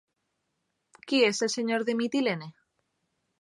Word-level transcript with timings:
Qui 1.11 1.19
és 1.27 1.43
el 1.47 1.51
senyor 1.57 1.85
de 1.91 1.97
Mitilene? 2.01 2.49